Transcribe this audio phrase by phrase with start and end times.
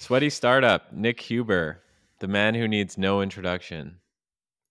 [0.00, 1.82] Sweaty startup, Nick Huber,
[2.20, 3.96] the man who needs no introduction.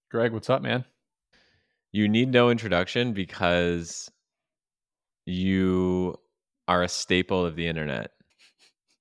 [0.10, 0.86] Greg, what's up, man?
[1.92, 4.10] You need no introduction because
[5.26, 6.18] you
[6.70, 8.12] are a staple of the internet.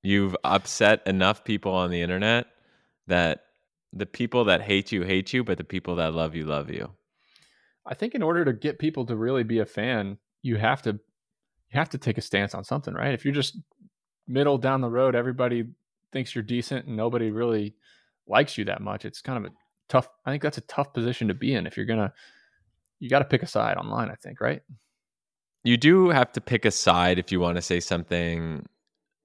[0.02, 2.46] You've upset enough people on the internet
[3.06, 3.44] that
[3.92, 6.90] the people that hate you hate you, but the people that love you love you.
[7.86, 10.90] I think in order to get people to really be a fan, you have to
[10.90, 13.14] you have to take a stance on something, right?
[13.14, 13.58] If you're just
[14.26, 15.66] middle down the road, everybody
[16.12, 17.74] thinks you're decent and nobody really
[18.26, 19.04] likes you that much.
[19.04, 19.54] It's kind of a
[19.88, 22.12] tough I think that's a tough position to be in if you're to
[22.98, 24.62] you got to pick a side online, I think, right?
[25.64, 28.66] You do have to pick a side if you want to say something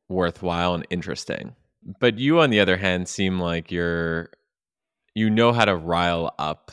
[0.10, 1.56] worthwhile and interesting.
[2.00, 4.30] But you on the other hand seem like you're
[5.16, 6.72] you know how to rile up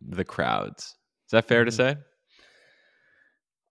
[0.00, 0.96] the crowds.
[1.26, 1.76] Is that fair to Mhm.
[1.76, 1.96] say?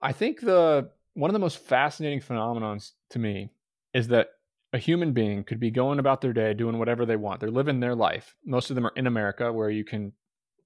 [0.01, 3.51] I think the one of the most fascinating phenomenons to me
[3.93, 4.29] is that
[4.73, 7.39] a human being could be going about their day doing whatever they want.
[7.39, 8.35] They're living their life.
[8.43, 10.13] Most of them are in America where you can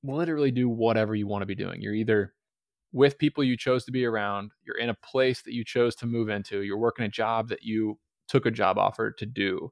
[0.02, 1.81] literally do whatever you want to be doing.
[1.81, 2.33] You're either
[2.94, 6.05] with people you chose to be around, you're in a place that you chose to
[6.05, 7.99] move into, you're working a job that you
[8.30, 9.72] took a job offer to do.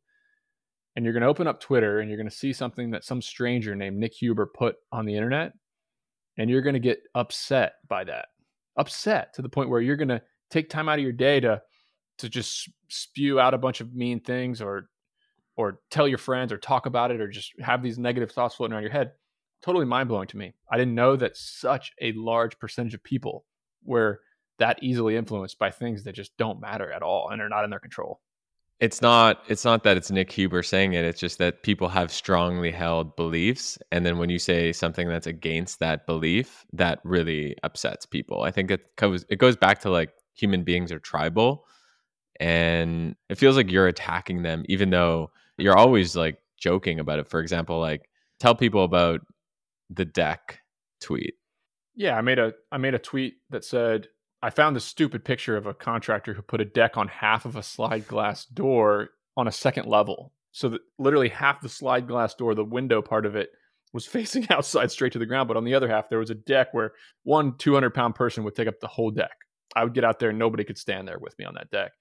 [0.96, 3.22] And you're going to open up Twitter and you're going to see something that some
[3.22, 5.54] stranger named Nick Huber put on the internet
[6.38, 8.28] and you're going to get upset by that
[8.78, 11.62] upset to the point where you're going to take time out of your day to
[12.18, 14.90] to just spew out a bunch of mean things or
[15.58, 18.74] or tell your friends or talk about it or just have these negative thoughts floating
[18.74, 19.12] around your head
[19.62, 23.46] totally mind-blowing to me i didn't know that such a large percentage of people
[23.84, 24.20] were
[24.58, 27.70] that easily influenced by things that just don't matter at all and are not in
[27.70, 28.22] their control
[28.80, 32.12] It's not it's not that it's Nick Huber saying it, it's just that people have
[32.12, 37.56] strongly held beliefs and then when you say something that's against that belief, that really
[37.64, 38.44] upsets people.
[38.44, 41.66] I think it goes it goes back to like human beings are tribal
[42.40, 47.28] and it feels like you're attacking them even though you're always like joking about it.
[47.28, 49.22] For example, like tell people about
[49.90, 50.60] the deck
[51.02, 51.36] tweet.
[51.96, 54.08] Yeah, I made a I made a tweet that said
[54.42, 57.56] I found this stupid picture of a contractor who put a deck on half of
[57.56, 60.34] a slide glass door on a second level.
[60.52, 63.50] So that literally half the slide glass door, the window part of it,
[63.94, 65.48] was facing outside straight to the ground.
[65.48, 66.92] But on the other half, there was a deck where
[67.24, 69.36] one 200 pound person would take up the whole deck.
[69.76, 71.92] I would get out there and nobody could stand there with me on that deck.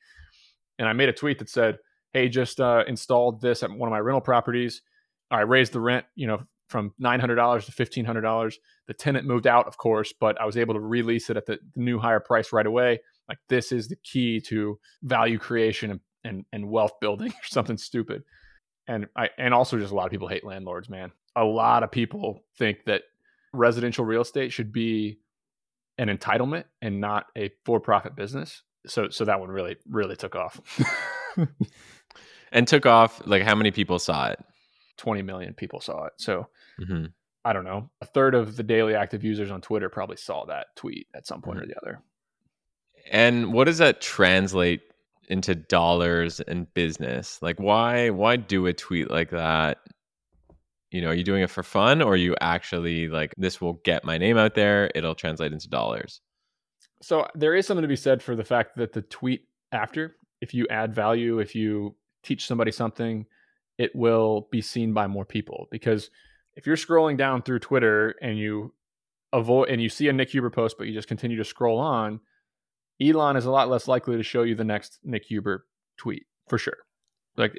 [0.78, 1.78] And I made a tweet that said,
[2.12, 4.82] Hey, just uh, installed this at one of my rental properties.
[5.30, 8.54] I raised the rent, you know, from $900 to $1,500
[8.86, 11.58] the tenant moved out, of course, but I was able to release it at the,
[11.74, 13.00] the new higher price right away.
[13.28, 17.78] Like this is the key to value creation and, and, and wealth building or something
[17.78, 18.22] stupid.
[18.86, 21.10] And I and also just a lot of people hate landlords, man.
[21.36, 23.02] A lot of people think that
[23.54, 25.20] residential real estate should be
[25.96, 28.62] an entitlement and not a for-profit business.
[28.86, 30.60] So so that one really really took off.
[32.52, 34.38] And took off like how many people saw it?
[34.98, 36.12] 20 million people saw it.
[36.18, 36.46] So
[36.78, 37.06] hmm
[37.44, 37.90] I don't know.
[38.00, 41.42] A third of the daily active users on Twitter probably saw that tweet at some
[41.42, 41.62] point Mhm.
[41.62, 42.02] or the other.
[43.10, 44.80] And what does that translate
[45.28, 47.42] into dollars and business?
[47.42, 49.78] Like why why do a tweet like that?
[50.92, 53.80] You know, are you doing it for fun or are you actually like this will
[53.84, 56.20] get my name out there, it'll translate into dollars?
[57.04, 60.16] So uh, there is something to be said for the fact that the tweet after,
[60.40, 63.26] if you add value, if you teach somebody something,
[63.76, 65.66] it will be seen by more people.
[65.70, 66.08] Because
[66.54, 68.72] if you're scrolling down through Twitter and you
[69.34, 72.20] avoid and you see a Nick Huber post, but you just continue to scroll on,
[73.02, 75.66] Elon is a lot less likely to show you the next Nick Huber
[75.98, 76.78] tweet for sure.
[77.36, 77.52] Like,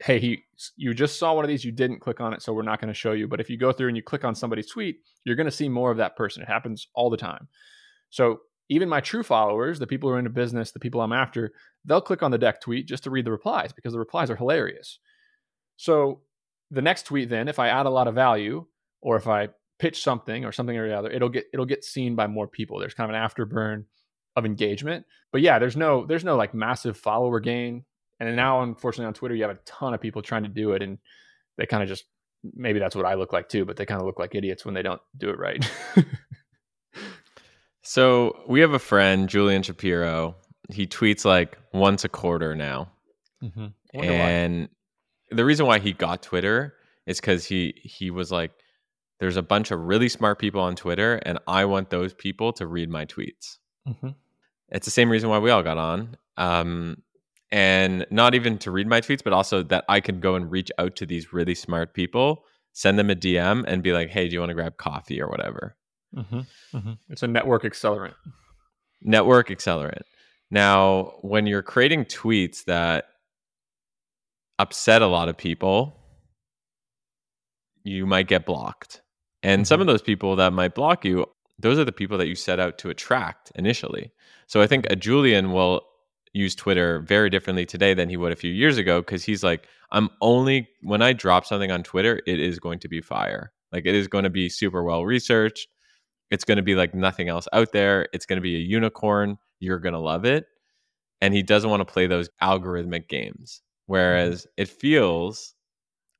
[0.00, 0.44] hey, he,
[0.76, 2.88] you just saw one of these, you didn't click on it, so we're not going
[2.88, 3.28] to show you.
[3.28, 5.68] But if you go through and you click on somebody's tweet, you're going to see
[5.68, 6.42] more of that person.
[6.42, 7.48] It happens all the time.
[8.08, 11.52] So even my true followers, the people who are into business, the people I'm after,
[11.84, 14.36] they'll click on the deck tweet just to read the replies because the replies are
[14.36, 14.98] hilarious.
[15.76, 16.22] So
[16.70, 18.66] the next tweet, then, if I add a lot of value
[19.00, 22.16] or if I pitch something or something or the other, it'll get it'll get seen
[22.16, 22.78] by more people.
[22.78, 23.84] There's kind of an afterburn
[24.34, 25.06] of engagement.
[25.32, 27.84] But yeah, there's no there's no like massive follower gain.
[28.18, 30.82] And now, unfortunately, on Twitter, you have a ton of people trying to do it,
[30.82, 30.98] and
[31.58, 32.04] they kind of just
[32.54, 34.74] maybe that's what I look like too, but they kind of look like idiots when
[34.74, 35.68] they don't do it right.
[37.86, 40.34] So we have a friend, Julian Shapiro.
[40.72, 42.90] He tweets like once a quarter now.
[43.94, 44.02] mm-hmm.
[44.02, 44.68] and
[45.30, 46.74] the reason why he got Twitter
[47.06, 48.50] is because he he was like,
[49.20, 52.66] there's a bunch of really smart people on Twitter, and I want those people to
[52.66, 53.58] read my tweets.
[53.88, 54.08] mm-hmm.
[54.70, 56.16] It's the same reason why we all got on.
[56.36, 57.02] Um,
[57.52, 60.72] and not even to read my tweets, but also that I can go and reach
[60.76, 62.42] out to these really smart people,
[62.72, 65.28] send them a DM, and be like, "Hey, do you want to grab coffee or
[65.28, 65.76] whatever?"
[66.14, 66.40] Mm-hmm.
[66.76, 66.92] Mm-hmm.
[67.08, 68.14] It's a network accelerant.
[69.02, 70.02] Network accelerant.
[70.50, 73.06] Now, when you're creating tweets that
[74.58, 75.96] upset a lot of people,
[77.84, 79.02] you might get blocked.
[79.42, 79.66] And mm-hmm.
[79.66, 81.26] some of those people that might block you,
[81.58, 84.12] those are the people that you set out to attract initially.
[84.46, 85.82] So I think a Julian will
[86.32, 89.66] use Twitter very differently today than he would a few years ago because he's like,
[89.90, 93.52] I'm only when I drop something on Twitter, it is going to be fire.
[93.72, 95.68] Like it is going to be super well researched.
[96.30, 98.08] It's going to be like nothing else out there.
[98.12, 99.38] It's going to be a unicorn.
[99.60, 100.46] You're going to love it.
[101.20, 103.62] And he doesn't want to play those algorithmic games.
[103.62, 103.92] Mm-hmm.
[103.92, 105.54] Whereas it feels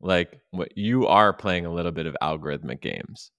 [0.01, 3.31] like what you are playing a little bit of algorithmic games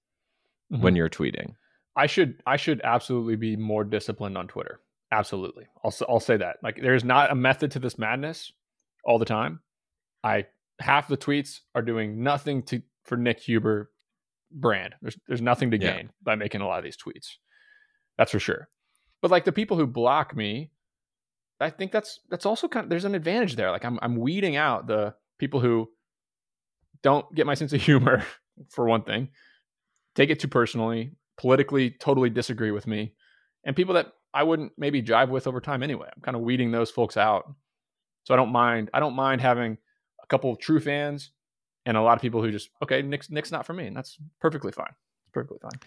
[0.72, 0.84] mm-hmm.
[0.84, 1.54] when you're tweeting.
[1.96, 4.80] I should I should absolutely be more disciplined on Twitter.
[5.12, 5.66] Absolutely.
[5.84, 6.58] I'll I'll say that.
[6.62, 8.52] Like there's not a method to this madness
[9.04, 9.62] all the time.
[10.24, 10.46] I
[10.80, 13.90] half the tweets are doing nothing to for Nick Huber
[14.52, 14.96] brand.
[15.02, 16.12] There's there's nothing to gain yeah.
[16.24, 17.36] by making a lot of these tweets.
[18.18, 18.70] That's for sure.
[19.22, 20.72] But like the people who block me,
[21.60, 23.72] I think that's that's also kind of there's an advantage there.
[23.72, 25.90] Like I'm I'm weeding out the people who
[27.04, 28.26] don't get my sense of humor
[28.70, 29.30] for one thing,
[30.16, 33.14] take it too personally, politically totally disagree with me,
[33.64, 36.10] and people that I wouldn't maybe jive with over time anyway.
[36.16, 37.52] I'm kind of weeding those folks out.
[38.24, 39.78] So I don't mind I don't mind having
[40.22, 41.32] a couple of true fans
[41.88, 44.18] and a lot of people who just okay nick's nick's not for me and that's
[44.40, 44.94] perfectly fine.
[45.24, 45.80] It's perfectly fine.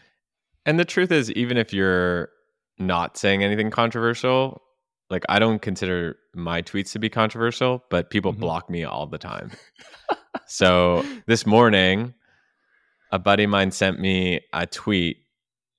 [0.66, 2.30] And the truth is even if you're
[2.78, 4.62] not saying anything controversial
[5.10, 8.40] like i don't consider my tweets to be controversial but people mm-hmm.
[8.40, 9.52] block me all the time.
[10.46, 12.14] So this morning
[13.12, 15.18] a buddy of mine sent me a tweet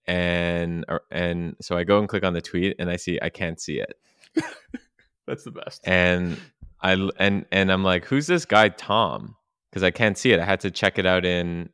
[0.07, 3.59] and and so i go and click on the tweet and i see i can't
[3.59, 3.95] see it.
[5.27, 5.81] That's the best.
[5.83, 6.37] And
[6.81, 9.35] i and and i'm like who's this guy tom
[9.71, 10.39] because I can't see it.
[10.39, 11.69] I had to check it out in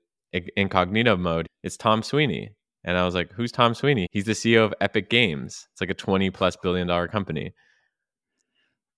[0.55, 1.47] incognito mode.
[1.63, 2.51] It's Tom Sweeney.
[2.83, 4.07] And I was like, who's Tom Sweeney?
[4.11, 5.67] He's the CEO of Epic Games.
[5.73, 7.53] It's like a 20 plus billion dollar company.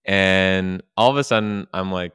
[0.05, 2.13] And all of a sudden, I'm like,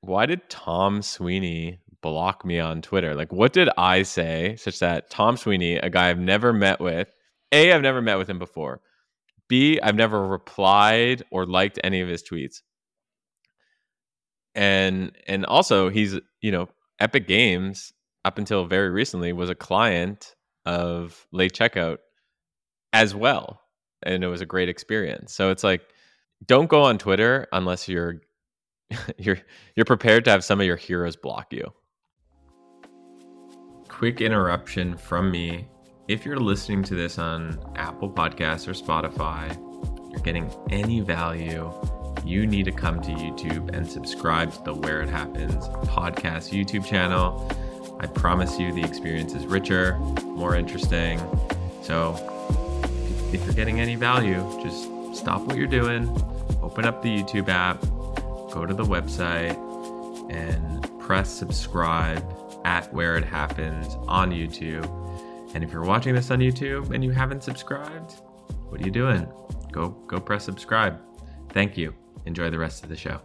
[0.00, 3.14] why did Tom Sweeney block me on Twitter?
[3.14, 7.08] Like, what did I say such that Tom Sweeney, a guy I've never met with,
[7.52, 8.80] A, I've never met with him before.
[9.48, 12.62] B, I've never replied or liked any of his tweets
[14.56, 16.68] and and also he's you know
[16.98, 17.92] Epic Games
[18.24, 21.98] up until very recently was a client of late checkout
[22.92, 23.60] as well,
[24.02, 25.32] and it was a great experience.
[25.32, 25.82] So it's like
[26.44, 28.22] don't go on Twitter unless you're
[29.18, 29.38] you're
[29.76, 31.72] you're prepared to have some of your heroes block you.
[33.88, 35.68] Quick interruption from me.
[36.08, 39.54] If you're listening to this on Apple Podcasts or Spotify,
[40.10, 41.72] you're getting any value
[42.26, 46.84] you need to come to YouTube and subscribe to the Where It Happens podcast YouTube
[46.84, 47.50] channel.
[48.00, 51.20] I promise you the experience is richer, more interesting.
[51.82, 52.16] So
[53.32, 56.08] if you're getting any value, just stop what you're doing,
[56.62, 57.80] open up the YouTube app,
[58.52, 59.56] go to the website,
[60.30, 62.24] and press subscribe
[62.64, 64.84] at Where It Happens on YouTube.
[65.54, 68.14] And if you're watching this on YouTube and you haven't subscribed,
[68.68, 69.28] what are you doing?
[69.70, 71.00] Go go press subscribe.
[71.50, 71.94] Thank you
[72.26, 73.20] enjoy the rest of the show.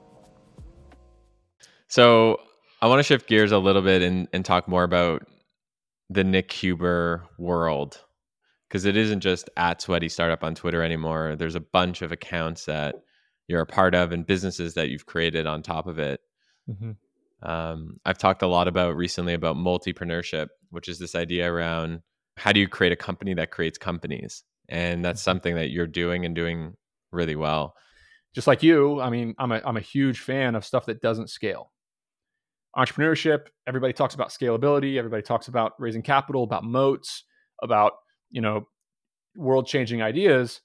[1.88, 2.39] So
[2.81, 5.24] I want to shift gears a little bit and, and talk more about
[6.09, 8.00] the Nick Huber world
[8.68, 11.36] because it isn't just at Sweaty Startup on Twitter anymore.
[11.38, 12.95] There's a bunch of accounts that
[13.48, 16.21] you're a part of and businesses that you've created on top of it.
[16.69, 16.92] Mm-hmm.
[17.50, 22.01] Um, I've talked a lot about recently about multipreneurship, which is this idea around
[22.38, 25.31] how do you create a company that creates companies, and that's mm-hmm.
[25.31, 26.75] something that you're doing and doing
[27.12, 27.75] really well
[28.34, 31.30] just like you, I mean, I'm a I'm a huge fan of stuff that doesn't
[31.30, 31.72] scale.
[32.78, 37.26] Entrepreneurship, everybody talks about scalability, everybody talks about raising capital, about moats,
[37.62, 37.94] about,
[38.30, 38.68] you know,
[39.36, 40.62] world-changing ideas.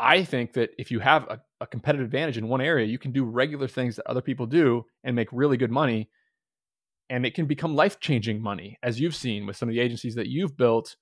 [0.00, 3.12] I think that if you have a, a competitive advantage in one area, you can
[3.12, 6.10] do regular things that other people do and make really good money.
[7.08, 10.28] And it can become life-changing money, as you've seen with some of the agencies that
[10.28, 10.96] you've built.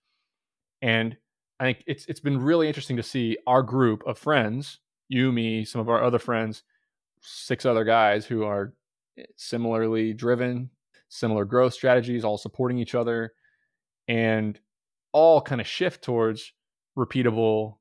[0.83, 1.17] And
[1.59, 5.65] I think it's it's been really interesting to see our group of friends you, me,
[5.65, 6.63] some of our other friends,
[7.21, 8.73] six other guys who are
[9.37, 10.71] similarly driven,
[11.09, 13.33] similar growth strategies, all supporting each other,
[14.09, 14.59] and
[15.13, 16.53] all kind of shift towards
[16.97, 17.79] repeatable,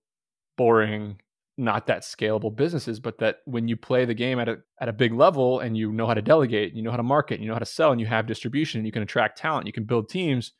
[0.57, 1.21] boring,
[1.55, 4.93] not that scalable businesses, but that when you play the game at a at a
[4.93, 7.53] big level and you know how to delegate, you know how to market, you know
[7.53, 10.53] how to sell, and you have distribution, you can attract talent, you can build teams,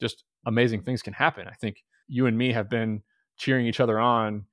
[0.00, 1.48] just amazing things can happen.
[1.48, 3.02] I think you and me have been
[3.36, 4.44] cheering each other on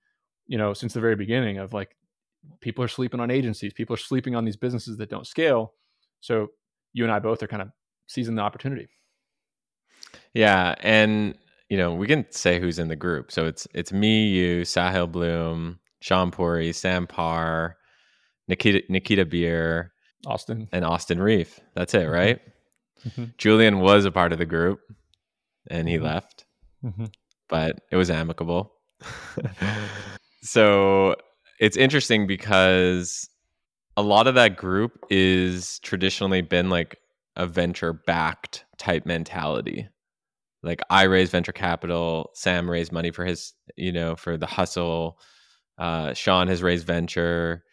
[0.50, 1.96] you know, since the very beginning of like
[2.60, 5.74] people are sleeping on agencies, people are sleeping on these businesses that don't scale.
[6.20, 6.48] So
[6.92, 7.70] you and I both are kind of
[8.08, 8.90] seizing the opportunity.
[10.34, 11.36] Yeah, and
[11.70, 13.32] you know, we can say who's in the group.
[13.32, 17.78] So it's it's me, you, Sahil Bloom, Sean Puri, Sam Parr,
[18.48, 19.92] Nikita Nikita Bier,
[20.26, 20.68] Austin.
[20.72, 21.60] and Austin Rief.
[21.76, 22.40] That's it, right?
[23.08, 23.38] Mhm.
[23.38, 24.80] Julian was a part of the group
[25.70, 26.04] and he Mhm.
[26.04, 26.46] left,
[27.48, 28.74] but it was amicable.
[30.42, 31.16] so
[31.60, 33.30] it's interesting because
[33.98, 36.98] a lot of that group is traditionally been like
[37.36, 39.88] a venture backed type mentality.
[40.64, 45.20] Like I raised venture capital, Sam raised money for his, you know, for the hustle.
[45.78, 47.64] Uh, Sean has raised venture,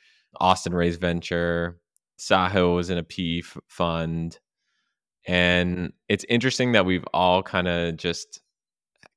[0.40, 1.80] Austin raised venture,
[2.18, 4.38] Sahil was in a PE f- fund.
[5.26, 8.40] And it's interesting that we've all kind of just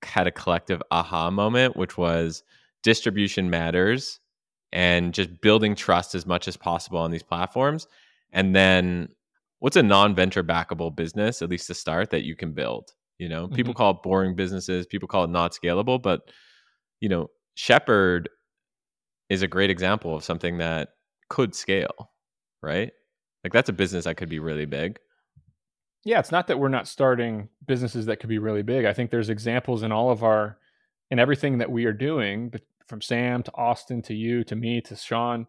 [0.03, 2.43] had a collective aha moment, which was
[2.83, 4.19] distribution matters
[4.71, 7.87] and just building trust as much as possible on these platforms.
[8.31, 9.09] And then
[9.59, 12.91] what's a non venture backable business, at least to start, that you can build?
[13.17, 13.55] You know, mm-hmm.
[13.55, 16.21] people call it boring businesses, people call it not scalable, but,
[17.01, 18.29] you know, Shepherd
[19.29, 20.89] is a great example of something that
[21.29, 22.11] could scale,
[22.61, 22.91] right?
[23.43, 24.99] Like that's a business that could be really big.
[26.05, 28.85] yeah, it's not that we're not starting businesses that could be really big.
[28.85, 30.57] I think there's examples in all of our
[31.11, 32.53] in everything that we are doing,
[32.89, 35.47] from Sam to Austin to you to me to Sean,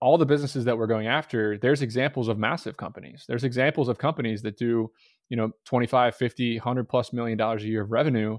[0.00, 3.24] all the businesses that we're going after, there's examples of massive companies.
[3.26, 4.90] There's examples of companies that do,
[5.30, 8.38] you know, 25, 50, 100 plus million dollars a year of revenue.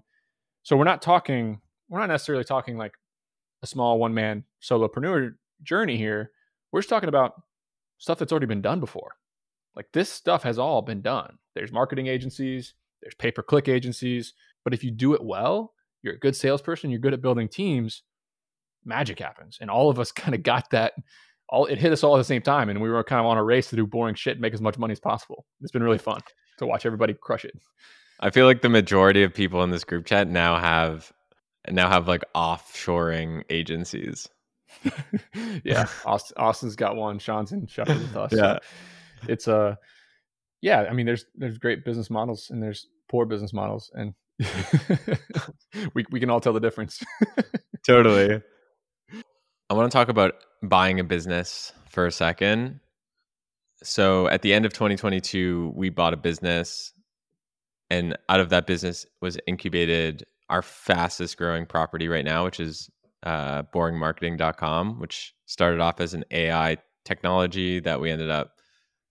[0.64, 2.94] So we're not talking we're not necessarily talking like
[3.64, 6.32] a small one man solopreneur journey here.
[6.72, 7.42] We're just talking about
[7.98, 9.16] stuff that's already been done before.
[9.76, 11.38] Like this stuff has all been done.
[11.56, 16.16] There's marketing agencies, there's pay per click agencies, but if you do it well, you're
[16.16, 18.04] a good salesperson, you're good at building teams,
[18.86, 19.58] magic happens.
[19.62, 20.94] And all of us kind of got that.
[21.50, 23.38] All it hit us all at the same time, and we were kind of on
[23.38, 25.46] a race to do boring shit and make as much money as possible.
[25.62, 26.20] It's been really fun
[26.58, 27.54] to watch everybody crush it.
[28.20, 31.12] I feel like the majority of people in this group chat now have
[31.70, 34.28] now have like offshoring agencies.
[35.64, 37.20] yeah, Austin, Austin's got one.
[37.20, 38.34] Sean's in Shepherd with us.
[38.34, 38.40] Yeah.
[38.40, 38.60] So
[39.28, 39.76] it's a uh,
[40.62, 40.82] yeah.
[40.90, 44.14] I mean, there's there's great business models and there's poor business models, and
[45.94, 47.04] we we can all tell the difference.
[47.86, 48.42] Totally.
[49.70, 52.80] I want to talk about buying a business for a second.
[53.84, 56.94] So at the end of 2022, we bought a business,
[57.90, 62.90] and out of that business was incubated our fastest growing property right now, which is
[63.24, 68.54] uh, boringmarketing.com, which started off as an AI technology that we ended up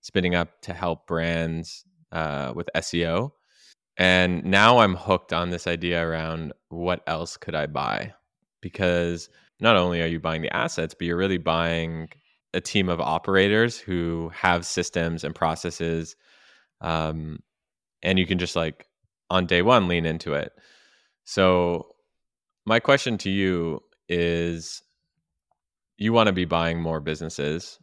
[0.01, 3.31] spinning up to help brands uh, with SEO.
[3.97, 8.13] And now I'm hooked on this idea around what else could I buy?
[8.61, 9.29] Because
[9.61, 12.09] not only are you buying the assets, but you're really buying
[12.53, 16.17] a team of operators who have systems and processes.
[16.81, 17.41] Um,
[18.03, 18.87] and you can just like
[19.31, 20.53] on day one lean into it.
[21.25, 21.89] So,
[22.67, 24.83] my question to you is
[25.99, 27.79] you want to be buying more businesses.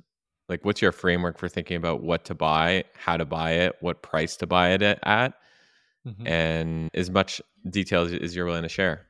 [0.49, 4.01] Like, what's your framework for thinking about what to buy, how to buy it, what
[4.03, 5.33] price to buy it at,
[6.05, 6.27] Mhm.
[6.27, 9.07] and as much detail as you're willing to share?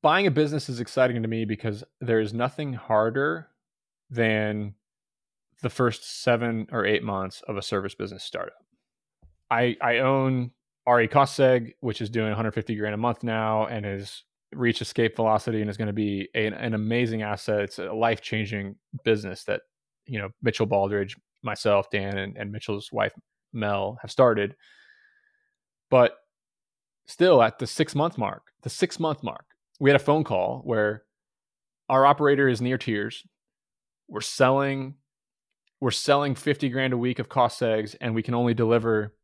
[0.00, 3.48] Buying a business is exciting to me because there is nothing harder
[4.10, 4.74] than
[5.62, 8.56] the first seven or eight months of a service business startup.
[9.50, 10.50] I I own
[10.88, 15.60] RE Costseg, which is doing 150 grand a month now and has reached escape velocity
[15.60, 17.60] and is going to be an, an amazing asset.
[17.60, 19.62] It's a life changing business that
[20.06, 23.12] you know Mitchell Baldridge, myself, Dan, and, and Mitchell's wife
[23.52, 24.56] Mel have started.
[25.92, 26.16] But
[27.04, 29.44] still, at the six month mark, the six month mark,
[29.78, 31.02] we had a phone call where
[31.90, 33.26] our operator is near tears.
[34.08, 34.94] We're selling,
[35.82, 39.14] we're selling 50 grand a week of cost segs, and we can only deliver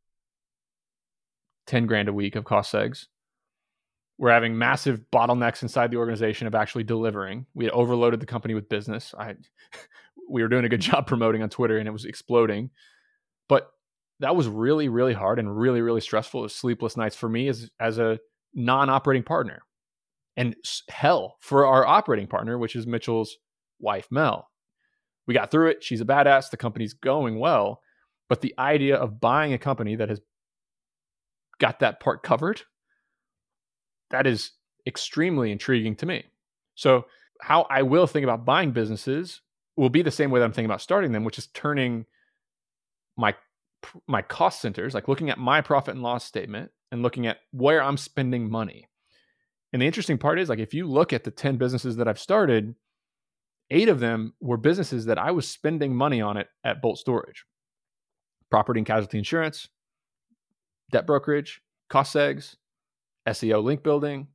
[1.69, 3.07] 10 grand a week of cost segs.
[4.19, 7.47] We're having massive bottlenecks inside the organization of actually delivering.
[7.55, 9.15] We had overloaded the company with business.
[9.19, 9.37] I
[10.29, 12.69] we were doing a good job promoting on Twitter and it was exploding.
[14.21, 16.49] That was really, really hard and really, really stressful.
[16.49, 18.19] Sleepless nights for me as as a
[18.55, 19.63] non-operating partner.
[20.37, 20.55] And
[20.89, 23.37] hell for our operating partner, which is Mitchell's
[23.81, 24.49] wife, Mel.
[25.27, 25.83] We got through it.
[25.83, 26.51] She's a badass.
[26.51, 27.83] The company's going well.
[28.29, 30.21] But the idea of buying a company that has
[31.59, 32.63] got that part covered,
[34.11, 34.53] that is
[34.87, 36.25] extremely intriguing to me.
[36.75, 37.07] So,
[37.41, 39.41] how I will think about buying businesses
[39.77, 42.07] will be the same way that I'm thinking about starting them, which is turning
[43.17, 43.35] my
[44.07, 47.83] my cost centers, like looking at my profit and loss statement and looking at where
[47.83, 48.89] I'm spending money.
[49.73, 52.19] And the interesting part is like if you look at the 10 businesses that I've
[52.19, 52.75] started,
[53.71, 57.45] 8 of them were businesses that I was spending money on it at Bolt Storage.
[58.51, 59.69] Property and casualty insurance,
[60.91, 62.57] debt brokerage, cost segs,
[63.27, 64.29] SEO link building,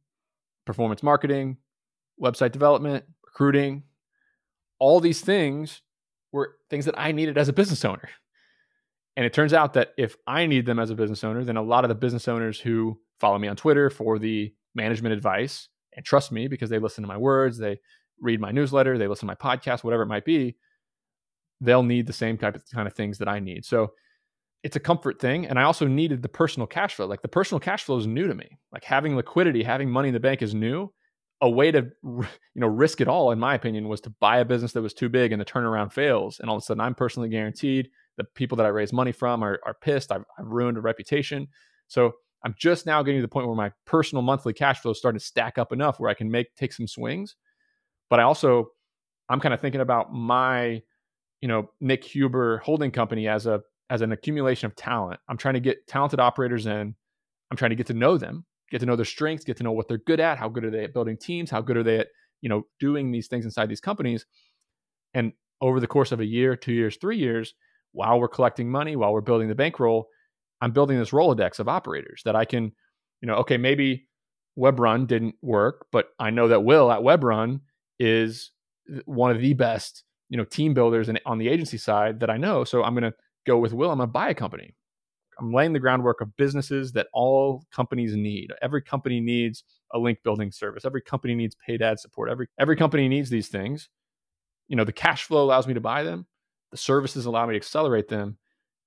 [0.66, 1.58] performance marketing,
[2.22, 3.84] website development, recruiting,
[4.78, 5.82] all these things
[6.32, 8.10] were things that I needed as a business owner.
[9.16, 11.62] And it turns out that if I need them as a business owner, then a
[11.62, 16.06] lot of the business owners who follow me on Twitter for the management advice and
[16.06, 17.80] trust me because they listen to my words, they
[18.20, 20.56] read my newsletter, they listen to my podcast, whatever it might be,
[21.62, 23.66] they'll need the same type of kind of things that I need.
[23.66, 23.92] So
[24.64, 25.46] it's a comfort thing.
[25.46, 27.06] And I also needed the personal cash flow.
[27.06, 28.58] Like the personal cash flow is new to me.
[28.72, 30.92] Like having liquidity, having money in the bank is new.
[31.42, 34.46] A way to you know risk it all, in my opinion, was to buy a
[34.46, 36.40] business that was too big and the turnaround fails.
[36.40, 37.90] And all of a sudden I'm personally guaranteed.
[38.18, 40.12] The people that I raise money from are, are pissed.
[40.12, 41.48] I've, I've ruined a reputation.
[41.88, 44.98] So I'm just now getting to the point where my personal monthly cash flow is
[44.98, 47.36] starting to stack up enough where I can make take some swings.
[48.10, 48.70] But I also
[49.30, 50.82] I'm kind of thinking about my,
[51.42, 55.20] you know, Nick Huber holding company as a as an accumulation of talent.
[55.28, 56.96] I'm trying to get talented operators in.
[57.52, 59.72] I'm trying to get to know them, get to know their strengths, get to know
[59.72, 62.00] what they're good at, how good are they at building teams, how good are they
[62.00, 62.08] at,
[62.42, 64.26] you know, doing these things inside these companies.
[65.14, 67.54] And over the course of a year, 2 years, 3 years,
[67.94, 70.08] while we're collecting money, while we're building the bankroll,
[70.62, 72.72] I'm building this Rolodex of operators that I can,
[73.22, 74.08] you know, okay, maybe
[74.58, 77.62] WebRun didn't work, but I know that Will at WebRun
[78.00, 78.52] is
[79.06, 82.38] one of the best, you know, team builders and on the agency side that I
[82.38, 82.64] know.
[82.64, 83.14] So I'm going to
[83.46, 83.92] go with Will.
[83.92, 84.76] I'm going to buy a company.
[85.40, 88.52] I'm laying the groundwork of businesses that all companies need.
[88.62, 90.86] Every company needs a link building service.
[90.86, 92.30] Every company needs paid ad support.
[92.30, 93.90] Every every company needs these things.
[94.68, 96.26] You know, the cash flow allows me to buy them.
[96.74, 98.38] The services allow me to accelerate them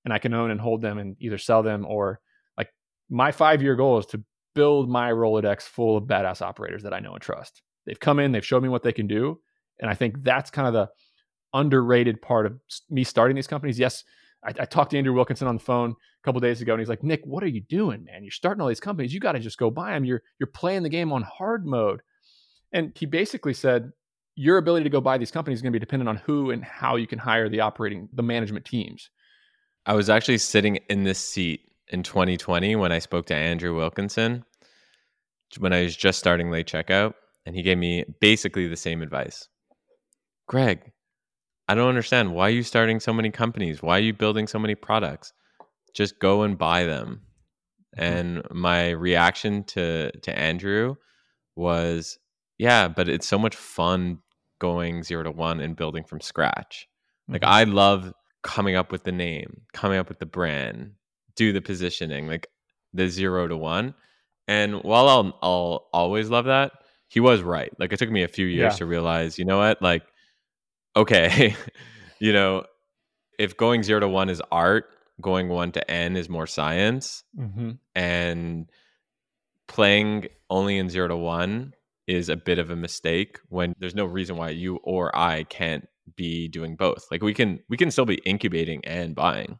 [0.04, 2.18] and I can own and hold them and either sell them or
[2.58, 2.68] like
[3.08, 4.24] my five year goal is to
[4.56, 7.62] build my Rolodex full of badass operators that I know and trust.
[7.86, 9.38] They've come in, they've showed me what they can do.
[9.78, 10.88] And I think that's kind of the
[11.54, 12.58] underrated part of
[12.90, 13.78] me starting these companies.
[13.78, 14.02] Yes,
[14.44, 16.88] I, I talked to Andrew Wilkinson on the phone a couple days ago, and he's
[16.88, 18.24] like, "Nick, what are you doing, man?
[18.24, 19.14] You're starting all these companies.
[19.14, 20.04] You got to just go buy them.
[20.04, 22.00] You're you're playing the game on hard mode."
[22.72, 23.92] And he basically said,
[24.36, 26.64] "Your ability to go buy these companies is going to be dependent on who and
[26.64, 29.10] how you can hire the operating the management teams."
[29.84, 34.44] I was actually sitting in this seat in 2020 when I spoke to Andrew Wilkinson
[35.58, 39.48] when I was just starting late checkout, and he gave me basically the same advice.
[40.46, 40.92] Greg,
[41.68, 42.34] I don't understand.
[42.34, 43.82] Why are you starting so many companies?
[43.82, 45.32] Why are you building so many products?
[45.94, 47.22] Just go and buy them.
[47.96, 50.96] And my reaction to to Andrew
[51.54, 52.18] was,
[52.58, 54.18] yeah, but it's so much fun
[54.58, 56.88] going zero to one and building from scratch.
[57.28, 57.52] Like mm-hmm.
[57.52, 60.92] I love coming up with the name, coming up with the brand,
[61.34, 62.48] do the positioning, like
[62.92, 63.94] the zero to one.
[64.48, 66.72] And while I'll I'll always love that,
[67.08, 67.72] he was right.
[67.78, 68.78] Like it took me a few years yeah.
[68.78, 69.82] to realize, you know what?
[69.82, 70.02] Like,
[70.94, 71.56] okay,
[72.20, 72.64] you know,
[73.38, 74.86] if going zero to one is art,
[75.20, 77.72] going one to n is more science, mm-hmm.
[77.94, 78.70] and
[79.66, 81.72] playing only in zero to one
[82.06, 85.86] is a bit of a mistake when there's no reason why you or I can't
[86.14, 87.06] be doing both.
[87.10, 89.58] Like we can we can still be incubating and buying.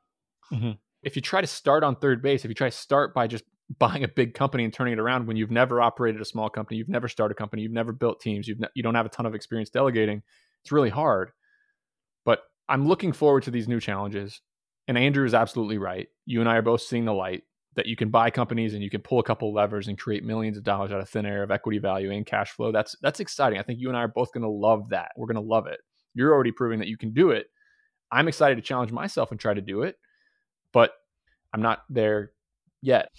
[0.53, 0.73] Mm-hmm.
[1.03, 3.45] If you try to start on third base, if you try to start by just
[3.79, 6.79] buying a big company and turning it around when you've never operated a small company,
[6.79, 9.11] you've never started a company, you've never built teams, you've ne- you don't have a
[9.11, 10.23] ton of experience delegating,
[10.63, 11.33] it's really hard.
[12.25, 14.41] But I'm looking forward to these new challenges.
[14.89, 16.07] And Andrew is absolutely right.
[16.27, 17.43] You and I are both seeing the light
[17.77, 20.57] that you can buy companies and you can pull a couple levers and create millions
[20.57, 22.73] of dollars out of thin air of equity value and cash flow.
[22.73, 23.59] That's that's exciting.
[23.59, 25.12] I think you and I are both going to love that.
[25.17, 25.81] We're going to love it.
[26.15, 27.47] You're already proving that you can do it.
[28.11, 29.97] I'm excited to challenge myself and try to do it,
[30.73, 30.93] but
[31.53, 32.33] I'm not there
[32.81, 33.11] yet.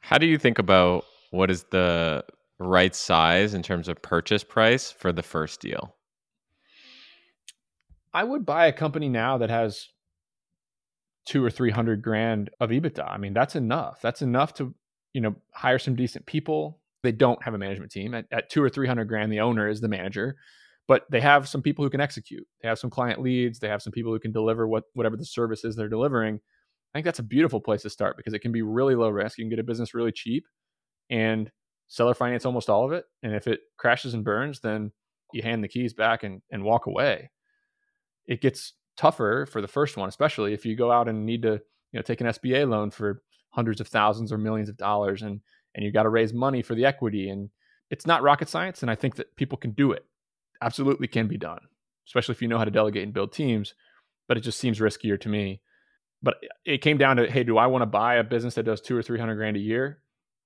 [0.00, 2.24] How do you think about what is the
[2.58, 5.96] right size in terms of purchase price for the first deal?
[8.14, 9.88] I would buy a company now that has
[11.26, 13.06] two or three hundred grand of EBITDA.
[13.06, 14.00] I mean, that's enough.
[14.00, 14.74] That's enough to,
[15.12, 16.80] you know, hire some decent people.
[17.02, 18.14] They don't have a management team.
[18.14, 20.36] At, at two or three hundred grand, the owner is the manager
[20.88, 22.46] but they have some people who can execute.
[22.62, 23.58] They have some client leads.
[23.58, 26.36] They have some people who can deliver what whatever the service is they're delivering.
[26.36, 29.38] I think that's a beautiful place to start because it can be really low risk.
[29.38, 30.46] You can get a business really cheap
[31.10, 31.50] and
[31.88, 33.04] seller finance almost all of it.
[33.22, 34.92] And if it crashes and burns, then
[35.32, 37.30] you hand the keys back and, and walk away.
[38.26, 41.52] It gets tougher for the first one, especially if you go out and need to,
[41.92, 45.40] you know, take an SBA loan for hundreds of thousands or millions of dollars and
[45.74, 47.50] and you got to raise money for the equity and
[47.90, 50.06] it's not rocket science and I think that people can do it
[50.62, 51.60] absolutely can be done,
[52.06, 53.74] especially if you know how to delegate and build teams.
[54.28, 55.60] But it just seems riskier to me.
[56.22, 58.80] But it came down to, hey, do I want to buy a business that does
[58.80, 60.00] two or three hundred grand a year,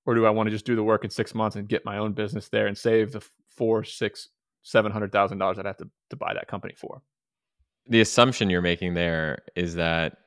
[0.05, 1.97] or do I want to just do the work in six months and get my
[1.97, 4.29] own business there and save the four, six,
[4.61, 7.01] seven hundred thousand dollars I'd have to to buy that company for?
[7.91, 10.17] The assumption you're making there is that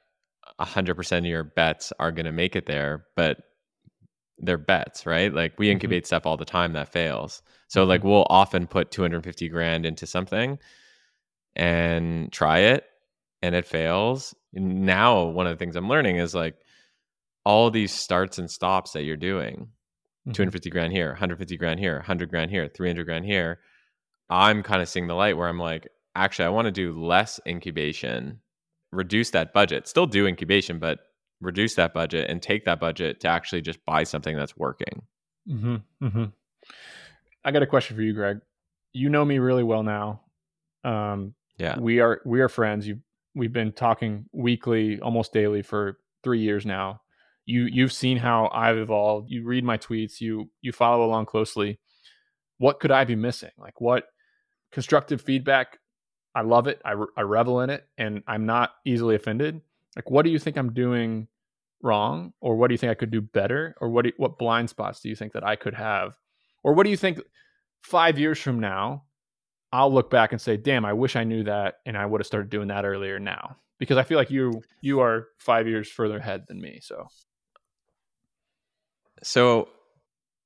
[0.61, 3.39] hundred percent of your bets are going to make it there, but
[4.39, 5.33] they're bets, right?
[5.33, 5.73] Like we mm-hmm.
[5.73, 6.07] incubate mm-hmm.
[6.07, 7.43] stuff all the time that fails.
[7.69, 8.11] So like mm-hmm.
[8.11, 10.59] we'll often put 250 grand into something
[11.57, 12.85] and try it
[13.43, 14.35] and it fails.
[14.53, 16.55] Now, one of the things I'm learning is like
[17.45, 20.33] all these starts and stops that you're doing mm-hmm.
[20.33, 23.61] 250 grand here, 150 grand here, 100 grand here, 300 grand here.
[24.31, 27.41] I'm kind of seeing the light where I'm like, actually, I want to do less
[27.47, 28.41] incubation,
[28.93, 31.01] reduce that budget, still do incubation, but
[31.41, 35.03] reduce that budget and take that budget to actually just buy something that's working.
[35.49, 35.77] Mm-hmm.
[36.03, 36.25] Mm-hmm.
[37.45, 38.41] I got a question for you, Greg.
[38.93, 40.23] You know me really well now.
[40.85, 42.87] Um, yeah, we are we are friends.
[42.87, 43.01] You
[43.35, 47.01] we've been talking weekly, almost daily for three years now.
[47.47, 49.31] You you've seen how I've evolved.
[49.31, 50.21] You read my tweets.
[50.21, 51.79] You you follow along closely.
[52.59, 53.51] What could I be missing?
[53.59, 54.05] Like what
[54.73, 55.79] constructive feedback?
[56.35, 56.81] I love it.
[56.85, 59.61] I, I revel in it, and I'm not easily offended.
[59.97, 61.29] Like, what do you think I'm doing
[61.83, 64.71] wrong, or what do you think I could do better, or what do, what blind
[64.71, 66.19] spots do you think that I could have,
[66.63, 67.21] or what do you think
[67.83, 69.05] five years from now
[69.75, 72.27] I'll look back and say, "Damn, I wish I knew that, and I would have
[72.29, 76.19] started doing that earlier." Now, because I feel like you you are five years further
[76.19, 76.79] ahead than me.
[76.81, 77.09] So,
[79.21, 79.69] so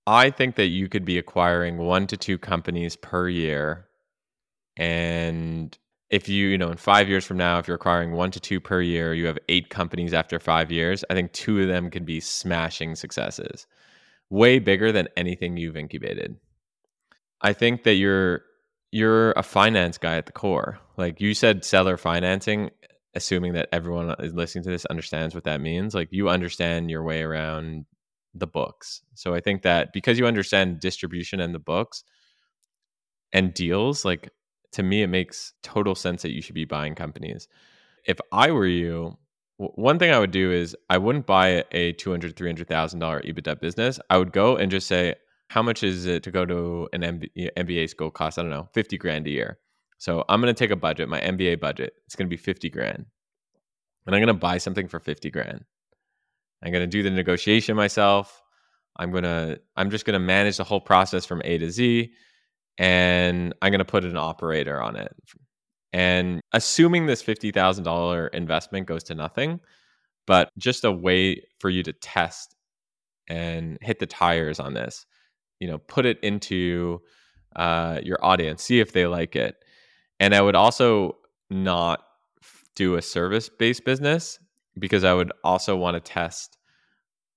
[0.06, 3.87] I think that you could be acquiring one to two companies per year,
[4.78, 5.76] and
[6.10, 8.60] if you you know in five years from now, if you're acquiring one to two
[8.60, 11.04] per year, you have eight companies after five years.
[11.10, 13.66] I think two of them could be smashing successes,
[14.30, 16.36] way bigger than anything you've incubated.
[17.42, 18.42] I think that you're
[18.90, 20.78] you're a finance guy at the core.
[20.96, 22.70] Like you said, seller financing,
[23.14, 25.94] assuming that everyone is listening to this understands what that means.
[25.94, 27.84] Like you understand your way around
[28.34, 29.02] the books.
[29.14, 32.04] So I think that because you understand distribution and the books
[33.32, 34.30] and deals, like
[34.72, 37.48] to me, it makes total sense that you should be buying companies.
[38.06, 39.16] If I were you,
[39.56, 43.98] one thing I would do is I wouldn't buy a $200,000, $300,000 EBITDA business.
[44.08, 45.16] I would go and just say,
[45.48, 47.02] how much is it to go to an
[47.56, 48.38] MBA school cost?
[48.38, 49.58] I don't know, 50 grand a year.
[49.96, 51.94] So I'm going to take a budget, my MBA budget.
[52.06, 53.06] It's going to be 50 grand.
[54.06, 55.64] And I'm going to buy something for 50 grand.
[56.62, 58.42] I'm going to do the negotiation myself.
[58.96, 62.12] I'm going to I'm just going to manage the whole process from A to Z
[62.78, 65.14] and I'm going to put an operator on it.
[65.92, 69.60] And assuming this $50,000 investment goes to nothing,
[70.26, 72.54] but just a way for you to test
[73.28, 75.06] and hit the tires on this
[75.60, 77.00] you know put it into
[77.56, 79.56] uh, your audience see if they like it
[80.20, 81.16] and i would also
[81.50, 82.04] not
[82.74, 84.38] do a service based business
[84.78, 86.58] because i would also want to test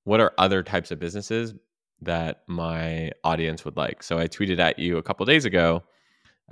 [0.03, 1.53] what are other types of businesses
[2.01, 4.03] that my audience would like.
[4.03, 5.83] So i tweeted at you a couple days ago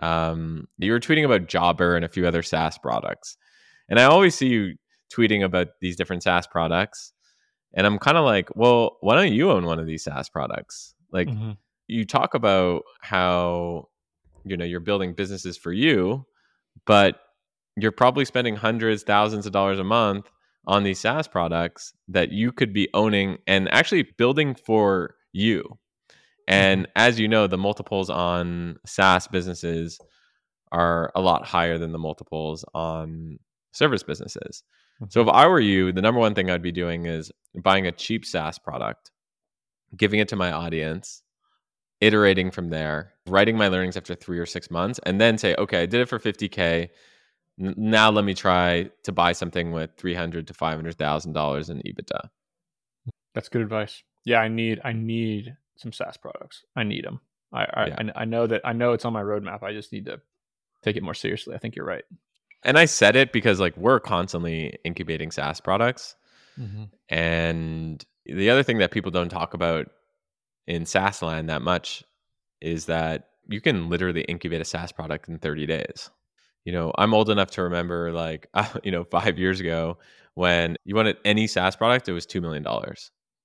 [0.01, 3.37] um, you were tweeting about jobber and a few other saas products.
[3.89, 4.75] And i always see you
[5.13, 7.13] tweeting about these different saas products.
[7.73, 10.95] And i'm kind of like well why don't you own one of these saas products?
[11.11, 11.51] Like mm-hmm.
[11.87, 13.89] you talk about how
[14.45, 16.25] you know you're building businesses for you,
[16.85, 17.19] but
[17.81, 20.29] you're probably spending hundreds, thousands of dollars a month
[20.67, 25.77] on these SaaS products that you could be owning and actually building for you.
[26.47, 26.91] And mm-hmm.
[26.95, 29.99] as you know, the multiples on SaaS businesses
[30.71, 33.39] are a lot higher than the multiples on
[33.71, 34.63] service businesses.
[35.09, 35.35] So if mm-hmm.
[35.35, 38.59] I were you, the number one thing I'd be doing is buying a cheap SaaS
[38.59, 39.11] product
[39.95, 41.23] giving it to my audience,
[42.01, 45.83] iterating from there, writing my learnings after three or six months, and then say, okay,
[45.83, 46.89] I did it for 50K.
[47.57, 52.29] now let me try to buy something with 300 to $500,000 in EBITDA.
[53.33, 54.03] That's good advice.
[54.29, 56.63] Yeah, I need, I need some SaaS products.
[56.75, 57.19] I need them.
[57.51, 58.11] I, I, yeah.
[58.15, 59.63] I know that I know it's on my roadmap.
[59.63, 60.21] I just need to
[60.83, 61.55] take it more seriously.
[61.55, 62.03] I think you're right.
[62.63, 66.15] And I said it because like we're constantly incubating SaaS products.
[66.59, 66.83] Mm-hmm.
[67.09, 69.87] And the other thing that people don't talk about
[70.67, 72.03] in SaaS land that much
[72.61, 76.09] is that you can literally incubate a SaaS product in 30 days.
[76.65, 79.97] You know, I'm old enough to remember like, uh, you know, five years ago
[80.35, 82.63] when you wanted any SaaS product, it was $2 million.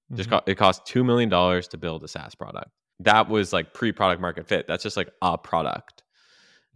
[0.07, 0.17] Mm-hmm.
[0.17, 2.71] Just co- it cost $2 million to build a SaaS product.
[3.01, 4.67] That was like pre product market fit.
[4.69, 6.03] That's just like a product.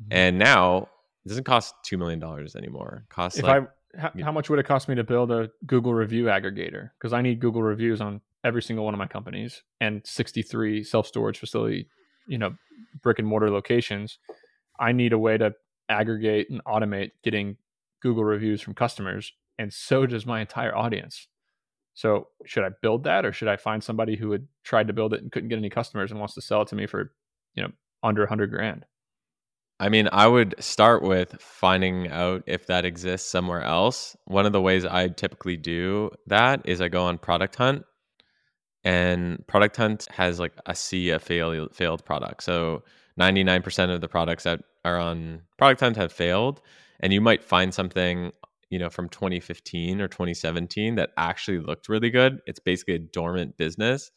[0.02, 0.12] Mm-hmm.
[0.12, 0.88] And now
[1.24, 2.22] it doesn't cost $2 million
[2.56, 3.04] anymore.
[3.04, 5.50] It costs if like, I how, how much would it cost me to build a
[5.66, 6.90] Google review aggregator?
[6.98, 11.06] Because I need Google reviews on every single one of my companies and 63 self
[11.06, 11.88] storage facility,
[12.26, 12.54] you know,
[13.02, 14.18] brick and mortar locations.
[14.78, 15.54] I need a way to
[15.88, 17.56] aggregate and automate getting
[18.00, 21.26] Google reviews from customers, and so does my entire audience.
[21.98, 25.12] So, should I build that, or should I find somebody who had tried to build
[25.14, 27.12] it and couldn't get any customers and wants to sell it to me for,
[27.56, 27.70] you know,
[28.04, 28.86] under a hundred grand?
[29.80, 34.16] I mean, I would start with finding out if that exists somewhere else.
[34.26, 37.82] One of the ways I typically do that is I go on Product Hunt,
[38.84, 42.44] and Product Hunt has like a sea of failed failed products.
[42.44, 42.84] So
[43.18, 46.60] 99% of the products that are on Product Hunt have failed,
[47.00, 48.30] and you might find something
[48.70, 52.40] you know, from 2015 or 2017 that actually looked really good.
[52.46, 54.10] It's basically a dormant business.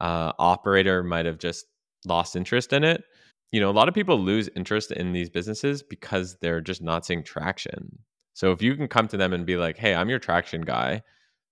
[0.00, 1.66] Uh, operator might have just
[2.04, 3.04] lost interest in it.
[3.52, 7.06] You know, a lot of people lose interest in these businesses because they're just not
[7.06, 7.98] seeing traction.
[8.34, 11.02] So if you can come to them and be like, "Hey, I'm your traction guy.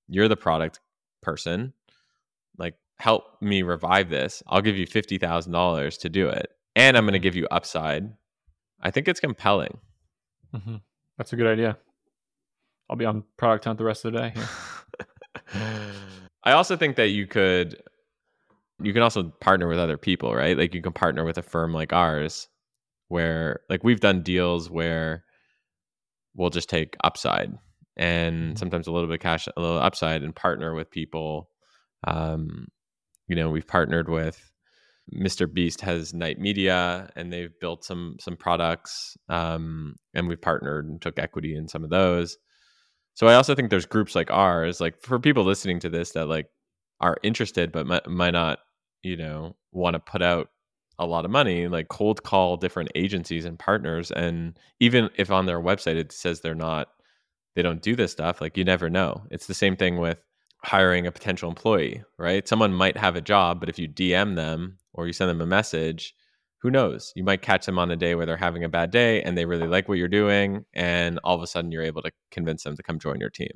[0.09, 0.81] You're the product
[1.23, 1.73] person.
[2.59, 4.43] Like, help me revive this.
[4.49, 7.47] I'll give you fifty thousand dollars to do it, and I'm going to give you
[7.51, 8.13] upside."
[8.81, 9.79] I think it's compelling.
[10.53, 10.77] Mm-hmm.
[11.17, 11.79] That's a good idea.
[12.93, 14.35] I'll be on product hunt the rest of the day.
[16.45, 17.83] I also think that you could
[18.83, 20.59] you can also partner with other people, right?
[20.59, 22.49] Like you can partner with a firm like ours
[23.09, 25.25] where like we've done deals where
[26.35, 27.55] we'll just take upside
[27.97, 28.57] and mm-hmm.
[28.57, 31.49] sometimes a little bit of cash, a little upside and partner with people.
[32.07, 32.67] Um,
[33.27, 34.53] you know, we've partnered with
[35.15, 35.51] Mr.
[35.51, 39.17] Beast has Night Media and they've built some some products.
[39.31, 42.37] Um, and we've partnered and took equity in some of those.
[43.15, 46.27] So I also think there's groups like ours, like for people listening to this that
[46.27, 46.49] like
[47.01, 48.61] are interested but might, might not,
[49.03, 50.49] you know, want to put out
[50.99, 54.11] a lot of money, like cold call different agencies and partners.
[54.11, 56.89] And even if on their website it says they're not,
[57.55, 59.25] they don't do this stuff, like you never know.
[59.31, 60.19] It's the same thing with
[60.65, 62.47] hiring a potential employee, right?
[62.47, 65.47] Someone might have a job, but if you DM them or you send them a
[65.47, 66.15] message,
[66.63, 67.13] who knows?
[67.17, 69.47] You might catch them on a day where they're having a bad day and they
[69.47, 70.65] really like what you're doing.
[70.73, 73.51] And all of a sudden you're able to convince them to come join your team.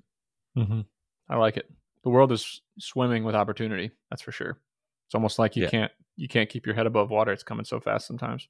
[0.59, 0.81] Mm-hmm.
[1.29, 1.71] I like it.
[2.03, 3.93] The world is swimming with opportunity.
[4.11, 4.59] That's for sure.
[5.07, 5.71] It's almost like you yeah.
[5.71, 7.31] can't you can't keep your head above water.
[7.31, 8.49] It's coming so fast sometimes.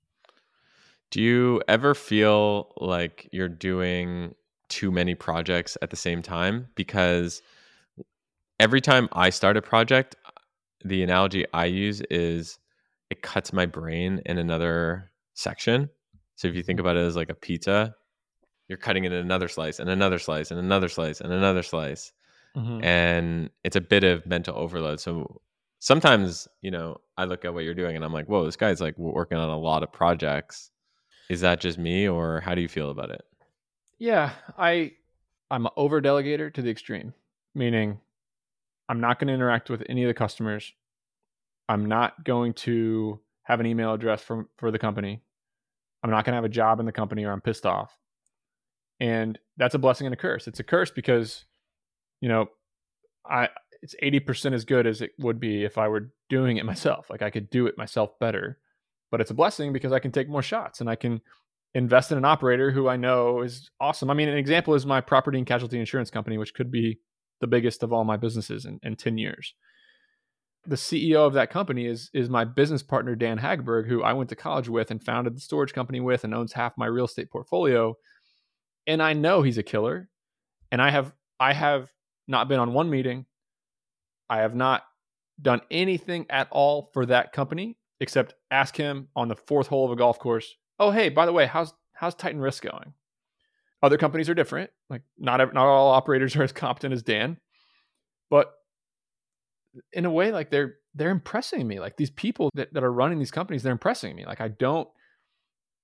[1.11, 4.35] Do you ever feel like you're doing
[4.69, 6.69] too many projects at the same time?
[6.75, 7.43] Because
[8.59, 10.17] every time I start a project,
[10.83, 12.59] the analogy I use is
[13.11, 15.89] it cuts my brain in another section.
[16.37, 17.95] So if you think about it as like a pizza,
[18.69, 22.13] you're cutting it in another slice and another slice and another slice and another slice.
[22.57, 22.85] Mm-hmm.
[22.85, 25.01] And it's a bit of mental overload.
[25.01, 25.41] So
[25.79, 28.81] sometimes, you know, I look at what you're doing and I'm like, whoa, this guy's
[28.81, 30.71] like working on a lot of projects.
[31.29, 33.23] Is that just me or how do you feel about it?
[33.99, 34.93] Yeah, I
[35.51, 37.15] I'm an over delegator to the extreme,
[37.55, 38.01] meaning
[38.89, 40.73] I'm not going to interact with any of the customers.
[41.69, 45.23] I'm not going to have an email address for, for the company.
[46.03, 47.97] I'm not going to have a job in the company or I'm pissed off.
[49.01, 50.47] And that's a blessing and a curse.
[50.47, 51.45] It's a curse because,
[52.21, 52.47] you know,
[53.29, 53.49] I
[53.83, 57.11] it's 80% as good as it would be if I were doing it myself.
[57.11, 58.59] Like I could do it myself better.
[59.11, 61.21] But it's a blessing because I can take more shots and I can
[61.75, 64.11] invest in an operator who I know is awesome.
[64.11, 66.99] I mean, an example is my property and casualty insurance company, which could be
[67.41, 69.55] the biggest of all my businesses in, in 10 years.
[70.67, 74.29] The CEO of that company is is my business partner Dan Hagberg, who I went
[74.31, 77.31] to college with and founded the storage company with and owns half my real estate
[77.31, 77.97] portfolio.
[78.87, 80.09] And I know he's a killer.
[80.73, 81.93] And I have I have
[82.27, 83.27] not been on one meeting.
[84.29, 84.83] I have not
[85.41, 89.93] done anything at all for that company except ask him on the fourth hole of
[89.93, 92.95] a golf course, "Oh, hey, by the way, how's how's Titan Risk going?"
[93.83, 94.71] Other companies are different.
[94.91, 97.39] Like not not all operators are as competent as Dan,
[98.31, 98.53] but
[99.93, 101.81] in a way, like they're they're impressing me.
[101.81, 104.25] Like these people that, that are running these companies, they're impressing me.
[104.25, 104.89] Like I don't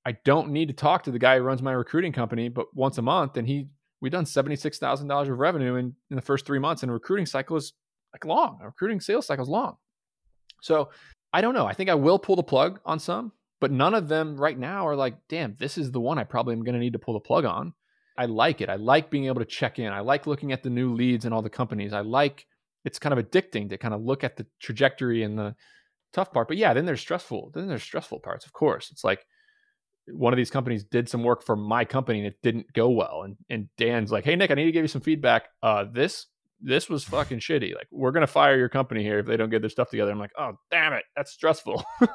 [0.05, 2.99] I don't need to talk to the guy who runs my recruiting company, but once
[2.99, 3.69] a month, and he
[4.01, 6.91] we've done seventy six thousand dollars of revenue in, in the first three months, and
[6.91, 7.73] a recruiting cycle is
[8.13, 8.59] like long.
[8.63, 9.77] A recruiting sales cycle is long.
[10.61, 10.91] So
[11.33, 11.67] I don't know.
[11.67, 14.87] I think I will pull the plug on some, but none of them right now
[14.87, 17.15] are like, damn, this is the one I probably am going to need to pull
[17.15, 17.73] the plug on.
[18.17, 18.69] I like it.
[18.69, 19.91] I like being able to check in.
[19.91, 21.95] I like looking at the new leads and all the companies.
[21.95, 22.47] I like
[22.85, 25.55] it's kind of addicting to kind of look at the trajectory and the
[26.13, 26.49] tough part.
[26.49, 27.51] But yeah, then there's stressful.
[27.55, 28.91] Then there's stressful parts, of course.
[28.91, 29.25] It's like
[30.09, 33.23] one of these companies did some work for my company and it didn't go well.
[33.23, 35.49] And and Dan's like, hey Nick, I need to give you some feedback.
[35.63, 36.27] Uh this
[36.65, 37.75] this was fucking shitty.
[37.75, 40.13] Like, we're gonna fire your company here if they don't get their stuff together.
[40.13, 41.85] I'm like, oh damn it, that's stressful.
[42.01, 42.11] right.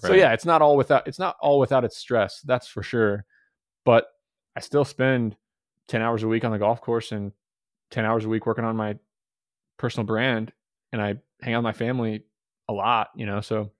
[0.00, 3.24] So yeah, it's not all without it's not all without its stress, that's for sure.
[3.84, 4.06] But
[4.56, 5.36] I still spend
[5.88, 7.32] 10 hours a week on the golf course and
[7.90, 8.96] 10 hours a week working on my
[9.82, 10.52] personal brand
[10.92, 12.22] and I hang out with my family
[12.68, 13.40] a lot, you know.
[13.40, 13.72] So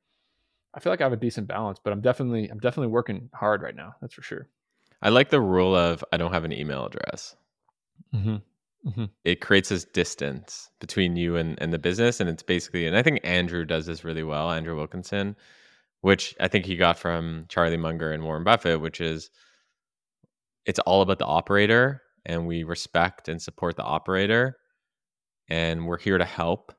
[0.75, 3.63] I feel like I have a decent balance, but I'm definitely I'm definitely working hard
[3.63, 3.95] right now.
[4.01, 4.49] That's for sure.
[5.01, 7.37] I like the rule of I don't have an email address.
[8.13, 8.37] Mm-hmm.
[8.89, 9.05] Mm-hmm.
[9.25, 12.19] It creates this distance between you and, and the business.
[12.19, 15.37] And it's basically, and I think Andrew does this really well, Andrew Wilkinson,
[16.01, 19.31] which I think he got from Charlie Munger and Warren Buffett, which is
[20.67, 24.57] it's all about the operator and we respect and support the operator
[25.49, 26.75] and we're here to help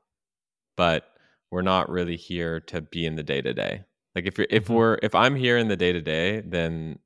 [0.76, 1.10] but
[1.50, 3.82] we're not really here to be in the day to day
[4.14, 4.74] like if you're if mm-hmm.
[4.74, 6.98] we're if i'm here in the day to day then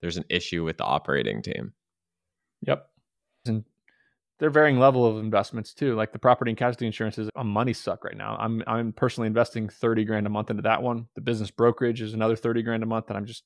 [0.00, 1.72] there's an issue with the operating team
[2.62, 2.90] yep
[3.46, 3.64] And
[4.38, 5.94] they're varying level of investments too.
[5.94, 8.36] Like the property and casualty insurance is a money suck right now.
[8.38, 11.06] I'm I'm personally investing 30 grand a month into that one.
[11.14, 13.44] The business brokerage is another 30 grand a month and I'm just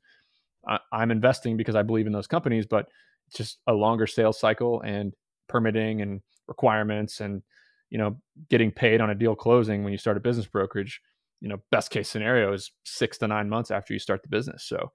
[0.66, 2.88] I, I'm investing because I believe in those companies, but
[3.28, 5.14] it's just a longer sales cycle and
[5.48, 7.42] permitting and requirements and
[7.90, 8.16] you know
[8.48, 11.00] getting paid on a deal closing when you start a business brokerage
[11.40, 14.64] you know best case scenario is six to nine months after you start the business.
[14.64, 14.92] So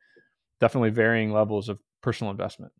[0.61, 2.71] definitely varying levels of personal investment.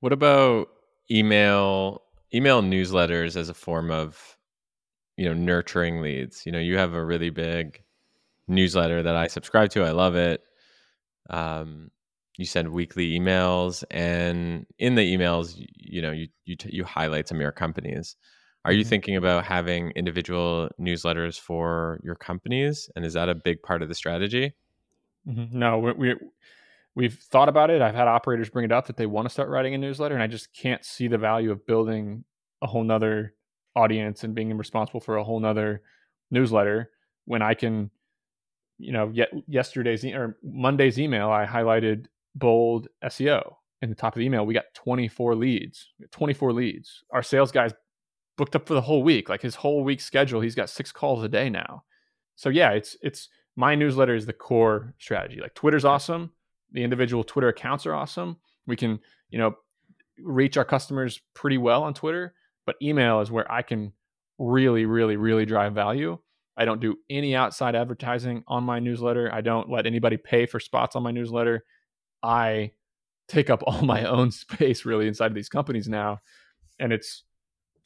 [0.00, 0.68] What about
[1.10, 2.02] email
[2.34, 4.36] email newsletters as a form of
[5.16, 6.44] you know nurturing leads?
[6.46, 7.82] You know you have a really big
[8.48, 9.82] newsletter that i subscribe to.
[9.82, 10.42] I love it.
[11.28, 11.90] Um,
[12.38, 17.38] you send weekly emails and in the emails you know you you, you highlight some
[17.38, 18.16] of your companies
[18.66, 18.88] are you mm-hmm.
[18.88, 23.88] thinking about having individual newsletters for your companies and is that a big part of
[23.88, 24.54] the strategy
[25.26, 25.58] mm-hmm.
[25.58, 26.14] no we, we
[26.94, 29.48] we've thought about it i've had operators bring it up that they want to start
[29.48, 32.24] writing a newsletter and i just can't see the value of building
[32.62, 33.34] a whole nother
[33.74, 35.82] audience and being responsible for a whole nother
[36.30, 36.90] newsletter
[37.24, 37.90] when i can
[38.78, 44.18] you know yet yesterday's or monday's email i highlighted bold SEO in the top of
[44.18, 45.92] the email, we got 24 leads.
[46.10, 47.04] 24 leads.
[47.12, 47.72] Our sales guys
[48.36, 50.40] booked up for the whole week, like his whole week schedule.
[50.40, 51.84] He's got six calls a day now.
[52.36, 55.40] So yeah, it's it's my newsletter is the core strategy.
[55.40, 56.30] Like Twitter's awesome.
[56.72, 58.36] The individual Twitter accounts are awesome.
[58.66, 59.56] We can, you know,
[60.18, 62.34] reach our customers pretty well on Twitter,
[62.66, 63.92] but email is where I can
[64.38, 66.18] really, really, really drive value.
[66.56, 69.32] I don't do any outside advertising on my newsletter.
[69.32, 71.64] I don't let anybody pay for spots on my newsletter.
[72.22, 72.72] I
[73.28, 76.20] take up all my own space really inside of these companies now.
[76.78, 77.24] And it's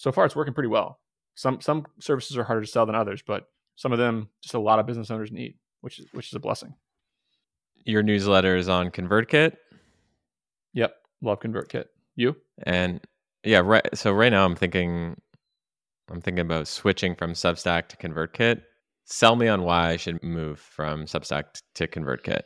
[0.00, 0.98] so far it's working pretty well.
[1.34, 3.44] Some some services are harder to sell than others, but
[3.76, 6.40] some of them just a lot of business owners need, which is which is a
[6.40, 6.74] blessing.
[7.84, 9.56] Your newsletter is on ConvertKit.
[10.72, 11.84] Yep, love ConvertKit.
[12.16, 12.34] You?
[12.62, 13.00] And
[13.44, 13.86] yeah, right.
[13.94, 15.20] So right now I'm thinking,
[16.10, 18.62] I'm thinking about switching from Substack to ConvertKit.
[19.04, 22.42] Sell me on why I should move from Substack to ConvertKit.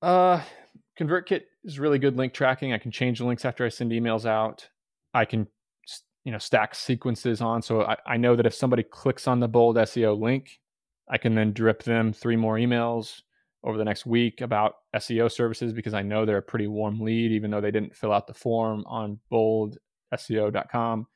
[0.00, 0.40] Uh,
[0.98, 2.72] ConvertKit is really good link tracking.
[2.72, 4.68] I can change the links after I send emails out.
[5.12, 5.48] I can
[6.24, 9.48] you know stack sequences on so I, I know that if somebody clicks on the
[9.48, 10.60] bold SEO link,
[11.08, 13.22] I can then drip them three more emails
[13.64, 17.32] over the next week about SEO services because I know they're a pretty warm lead,
[17.32, 21.06] even though they didn't fill out the form on boldseo.com.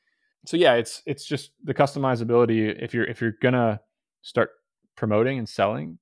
[0.45, 2.81] So yeah, it's it's just the customizability.
[2.81, 3.81] If you're if you're gonna
[4.21, 4.51] start
[4.95, 5.99] promoting and selling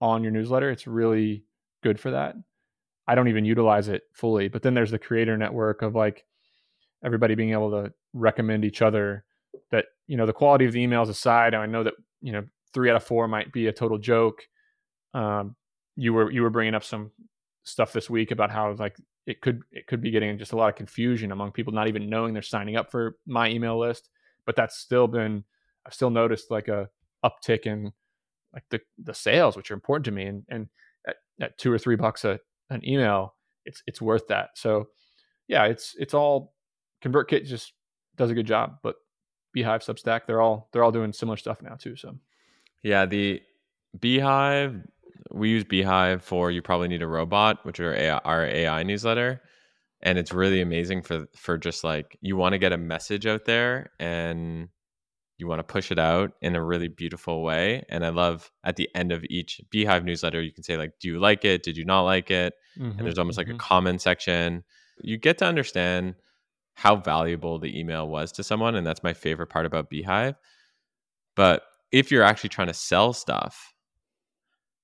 [0.00, 1.44] on your newsletter, it's really
[1.82, 2.34] good for that.
[3.06, 4.48] I don't even utilize it fully.
[4.48, 6.24] But then there's the creator network of like
[7.04, 9.24] everybody being able to recommend each other
[9.70, 12.90] that, you know, the quality of the emails aside, I know that, you know, three
[12.90, 14.42] out of four might be a total joke.
[15.12, 15.54] Um,
[15.96, 17.10] you were, you were bringing up some
[17.64, 20.70] stuff this week about how like it could, it could be getting just a lot
[20.70, 24.08] of confusion among people not even knowing they're signing up for my email list.
[24.46, 25.44] But that's still been,
[25.86, 26.88] I've still noticed like a
[27.24, 27.92] uptick in
[28.52, 30.24] like the, the sales, which are important to me.
[30.24, 30.68] And, and
[31.06, 32.40] at, at two or three bucks a,
[32.70, 33.34] an email,
[33.66, 34.50] it's it's worth that.
[34.54, 34.88] So
[35.48, 36.53] yeah, it's it's all
[37.04, 37.72] ConvertKit just
[38.16, 38.96] does a good job, but
[39.56, 41.96] beehiiv, Substack, they're all they're all doing similar stuff now too.
[41.96, 42.16] So
[42.82, 43.40] yeah, the
[43.98, 44.84] beehiiv
[45.32, 49.40] we use beehiiv for you probably need a robot, which are AI, our AI newsletter,
[50.02, 53.44] and it's really amazing for for just like you want to get a message out
[53.44, 54.68] there and
[55.38, 57.84] you want to push it out in a really beautiful way.
[57.88, 61.08] And I love at the end of each beehiiv newsletter, you can say like, "Do
[61.08, 61.62] you like it?
[61.62, 63.50] Did you not like it?" Mm-hmm, and there's almost mm-hmm.
[63.50, 63.68] like a mm-hmm.
[63.68, 64.64] comment section.
[65.00, 66.14] You get to understand
[66.74, 70.34] how valuable the email was to someone, and that's my favorite part about beehiiv.
[71.36, 73.74] But if you're actually trying to sell stuff,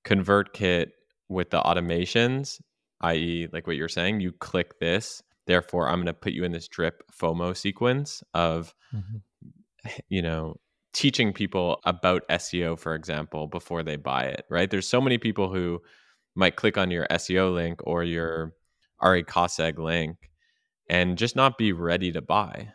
[0.05, 0.89] ConvertKit
[1.29, 2.61] with the automations,
[3.03, 5.23] i.e., like what you're saying, you click this.
[5.47, 9.19] Therefore, I'm going to put you in this drip FOMO sequence of mm-hmm
[10.09, 10.57] you know,
[10.93, 14.71] teaching people about SEO, for example, before they buy it, right?
[14.71, 15.81] There's so many people who
[16.35, 18.55] might click on your SEO link or your
[19.01, 20.17] Ari Koseg link
[20.91, 22.69] and just not be ready to buy.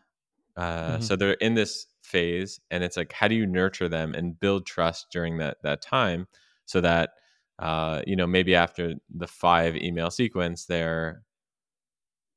[0.58, 1.02] Uh, mm-hmm.
[1.04, 4.66] So they're in this phase, and it's like, how do you nurture them and build
[4.66, 6.28] trust during that that time,
[6.66, 7.12] so that
[7.60, 11.22] uh, you know maybe after the five email sequence, they're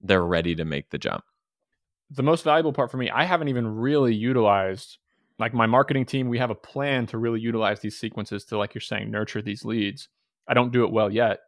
[0.02, 1.24] they're ready to make the jump
[2.10, 4.98] the most valuable part for me, I haven't even really utilized
[5.38, 8.74] like my marketing team, we have a plan to really utilize these sequences to, like
[8.74, 10.08] you're saying, nurture these leads.
[10.48, 11.40] I don't do it well yet.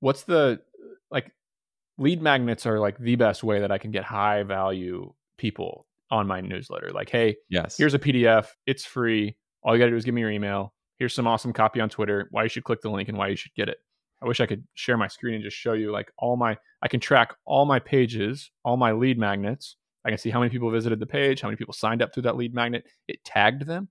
[0.00, 0.60] What's the
[1.10, 1.30] like
[1.98, 6.26] lead magnets are like the best way that I can get high value people on
[6.26, 6.90] my newsletter.
[6.92, 9.36] Like, hey, yes, here's a PDF, it's free.
[9.62, 10.72] All you gotta do is give me your email.
[10.98, 13.36] Here's some awesome copy on Twitter, why you should click the link and why you
[13.36, 13.78] should get it.
[14.22, 16.88] I wish I could share my screen and just show you like all my I
[16.88, 19.76] can track all my pages, all my lead magnets,
[20.06, 22.22] I can see how many people visited the page, how many people signed up through
[22.24, 22.86] that lead magnet.
[23.08, 23.88] It tagged them.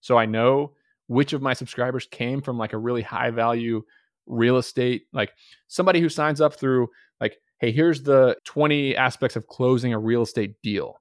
[0.00, 0.72] So I know
[1.08, 3.82] which of my subscribers came from like a really high value
[4.26, 5.32] real estate, like
[5.66, 6.88] somebody who signs up through
[7.60, 11.00] hey, here's the 20 aspects of closing a real estate deal.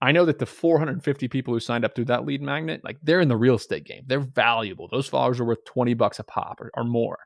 [0.00, 3.20] I know that the 450 people who signed up through that lead magnet, like they're
[3.20, 4.02] in the real estate game.
[4.06, 4.88] They're valuable.
[4.90, 7.18] Those followers are worth 20 bucks a pop or, or more.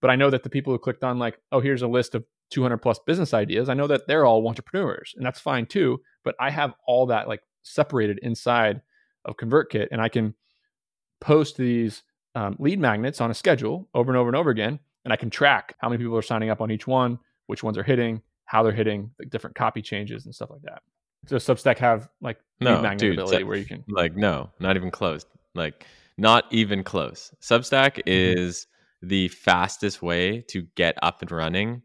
[0.00, 2.24] But I know that the people who clicked on like, oh, here's a list of
[2.50, 6.00] 200 plus business ideas, I know that they're all entrepreneurs and that's fine too.
[6.22, 8.82] But I have all that like separated inside
[9.24, 10.34] of ConvertKit and I can
[11.20, 12.02] post these
[12.34, 14.78] um, lead magnets on a schedule over and over and over again.
[15.04, 17.18] And I can track how many people are signing up on each one,
[17.52, 20.82] which ones are hitting, how they're hitting, the different copy changes and stuff like that.
[21.26, 25.24] Does Substack have like no, dude, ability where you can Like, no, not even close.
[25.54, 25.86] Like,
[26.16, 27.32] not even close.
[27.40, 28.66] Substack is
[29.02, 31.82] the fastest way to get up and running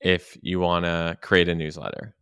[0.00, 2.14] if you want to create a newsletter.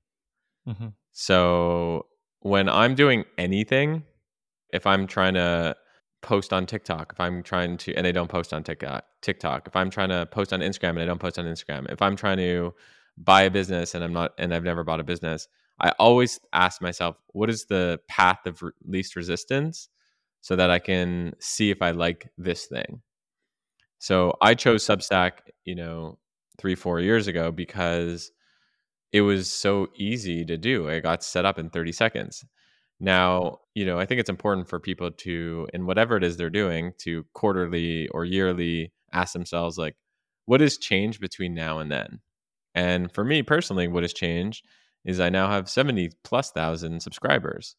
[0.69, 0.93] Mhm.
[1.13, 2.07] So
[2.41, 4.05] when I'm doing anything,
[4.73, 5.77] if I'm trying to
[6.23, 9.67] post on TikTok, if I'm trying to, and I don't post on TikTok, uh, TikTok,
[9.67, 12.17] if I'm trying to post on Instagram and I don't post on Instagram, if I'm
[12.17, 12.75] trying to
[13.17, 15.49] buy a business and I'm not, and I've never bought a business,
[15.81, 19.89] I always ask myself, what is the path of re- least resistance
[20.41, 23.03] so that I can see if I like this thing.
[23.99, 25.33] So I chose Substack,
[25.65, 26.19] you know,
[26.59, 28.31] three, four years ago because
[29.13, 30.89] it was so easy to do.
[30.89, 32.45] I got set up in 30 seconds.
[33.01, 36.51] Now, you know, I think it's important for people to, in whatever it is they're
[36.51, 39.95] doing, to quarterly or yearly ask themselves, like,
[40.47, 42.21] what has changed between now and then?
[42.75, 44.65] And for me personally, what has changed
[45.05, 47.77] is I now have 70 plus thousand subscribers.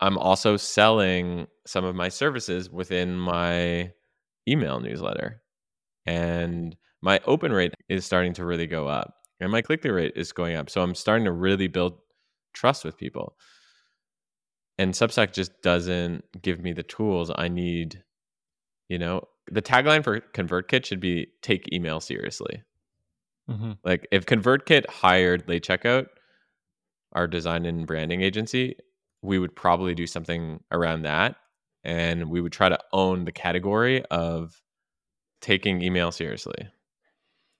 [0.00, 3.92] I'm also selling some of my services within my
[4.48, 5.42] email newsletter.
[6.06, 9.14] And my open rate is starting to really go up.
[9.40, 10.70] And my click through rate is going up.
[10.70, 11.98] So I'm starting to really build
[12.54, 13.36] trust with people.
[14.78, 18.04] And Substack just doesn't give me the tools I need.
[18.88, 22.62] You know, the tagline for ConvertKit should be take email seriously.
[23.50, 23.78] Mhm.
[23.84, 26.06] Like if ConvertKit hired Late Checkout,
[27.12, 28.76] our design and branding agency,
[29.22, 31.36] we would probably do something around that.
[31.82, 34.62] And we would try to own the category of
[35.40, 36.68] taking email seriously.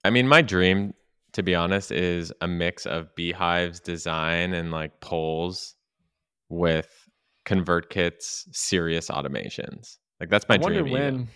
[0.05, 0.95] I mean, my dream,
[1.33, 5.75] to be honest, is a mix of beehiiv's design and like polls
[6.49, 7.08] with
[7.49, 9.97] ConvertKit's serious automations.
[10.21, 10.97] Like that's my I wonder dream.
[10.97, 11.13] email.
[11.13, 11.29] when.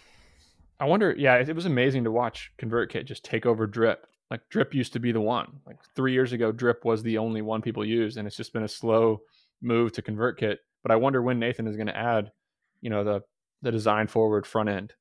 [0.81, 1.15] I wonder.
[1.17, 4.07] Yeah, it, it was amazing to watch ConvertKit just take over Drip.
[4.31, 5.61] Like Drip used to be the one.
[5.67, 8.63] Like three years ago, Drip was the only one people used, and it's just been
[8.65, 9.21] a slow
[9.61, 10.57] move to ConvertKit.
[10.83, 12.33] But I wonder when Nathan is going to add,
[12.81, 13.23] you know, the
[13.63, 14.93] the design forward front end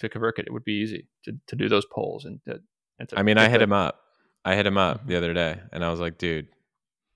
[0.00, 0.40] to ConvertKit.
[0.46, 2.60] It would be easy to, to do those polls and to,
[2.98, 4.00] and to I mean, I hit the- him up.
[4.44, 5.06] I hit him up Mhm.
[5.08, 6.48] the other day and I was like, dude,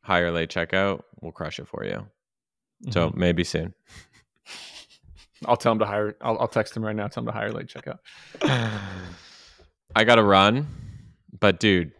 [0.02, 1.02] hire late checkout.
[1.22, 2.06] We'll crush it for you.
[2.90, 3.16] So Mhm.
[3.16, 3.74] maybe soon.
[5.46, 6.16] I'll tell him to hire.
[6.20, 7.08] I'll, I'll text him right now.
[7.08, 7.98] Tell him to hire late checkout.
[9.96, 10.66] I got to run.
[11.38, 11.92] But dude,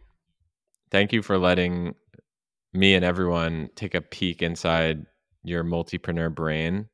[0.91, 1.95] thank you for letting
[2.73, 5.05] me and everyone take a peek inside
[5.43, 6.89] your multipreneur brain.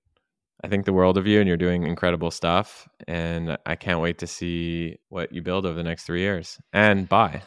[0.63, 2.89] I think the world of you and you're doing incredible stuff.
[3.09, 6.59] And I can't wait to see what you build over the next three years.
[6.73, 7.43] And bye.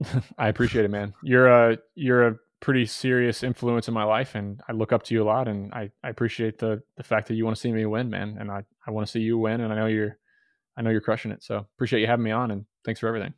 [0.38, 1.12] I appreciate it, man.
[1.22, 5.14] You're a you're a pretty serious influence in my life, and I look up to
[5.14, 5.48] you a lot.
[5.48, 8.36] And I, I appreciate the the fact that you want to see me win, man.
[8.38, 10.18] And I, I want to see you win, and I know you're
[10.76, 11.42] I know you're crushing it.
[11.42, 13.34] So appreciate you having me on, and thanks for everything.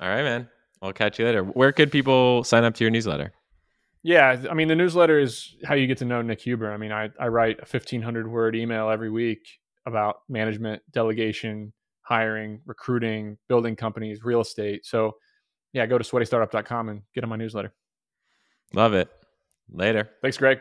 [0.00, 0.48] All right, man.
[0.80, 1.44] I'll catch you later.
[1.44, 3.32] Where could people sign up to your newsletter?
[4.02, 6.72] Yeah, I mean the newsletter is how you get to know Nick Huber.
[6.72, 9.46] I mean, I I write a fifteen hundred word email every week
[9.86, 11.72] about management, delegation,
[12.02, 14.84] hiring, recruiting, building companies, real estate.
[14.84, 15.16] So
[15.72, 17.72] yeah, go to sweatystartup.com and get on my newsletter.
[18.74, 19.10] Love it.
[19.70, 20.10] Later.
[20.20, 20.60] Thanks, Greg.